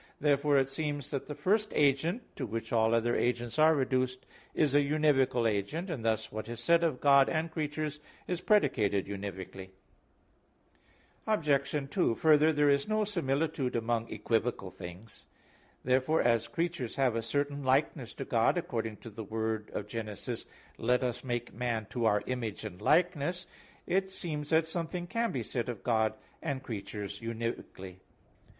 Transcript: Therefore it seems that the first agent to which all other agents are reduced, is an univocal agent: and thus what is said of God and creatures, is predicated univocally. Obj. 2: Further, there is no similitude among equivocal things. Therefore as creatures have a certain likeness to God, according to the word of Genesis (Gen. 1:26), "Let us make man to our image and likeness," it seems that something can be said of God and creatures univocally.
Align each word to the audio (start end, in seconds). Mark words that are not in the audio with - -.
Therefore 0.19 0.57
it 0.57 0.71
seems 0.71 1.11
that 1.11 1.27
the 1.27 1.35
first 1.35 1.71
agent 1.75 2.23
to 2.35 2.47
which 2.47 2.73
all 2.73 2.95
other 2.95 3.15
agents 3.15 3.59
are 3.59 3.75
reduced, 3.75 4.25
is 4.55 4.73
an 4.73 4.81
univocal 4.81 5.47
agent: 5.47 5.91
and 5.91 6.03
thus 6.03 6.31
what 6.31 6.49
is 6.49 6.59
said 6.59 6.83
of 6.83 6.99
God 6.99 7.29
and 7.29 7.51
creatures, 7.51 7.99
is 8.27 8.41
predicated 8.41 9.05
univocally. 9.05 9.69
Obj. 11.27 11.89
2: 11.91 12.15
Further, 12.15 12.51
there 12.51 12.71
is 12.71 12.87
no 12.87 13.03
similitude 13.03 13.75
among 13.75 14.09
equivocal 14.11 14.71
things. 14.71 15.27
Therefore 15.83 16.23
as 16.23 16.47
creatures 16.47 16.95
have 16.95 17.15
a 17.15 17.21
certain 17.21 17.63
likeness 17.63 18.15
to 18.15 18.25
God, 18.25 18.57
according 18.57 18.97
to 19.01 19.11
the 19.11 19.23
word 19.23 19.69
of 19.71 19.85
Genesis 19.87 20.45
(Gen. 20.45 20.53
1:26), 20.79 20.87
"Let 20.87 21.03
us 21.03 21.23
make 21.23 21.53
man 21.53 21.85
to 21.91 22.05
our 22.05 22.23
image 22.25 22.65
and 22.65 22.81
likeness," 22.81 23.45
it 23.85 24.09
seems 24.09 24.49
that 24.49 24.65
something 24.65 25.05
can 25.05 25.31
be 25.31 25.43
said 25.43 25.69
of 25.69 25.83
God 25.83 26.15
and 26.41 26.63
creatures 26.63 27.19
univocally. 27.21 27.97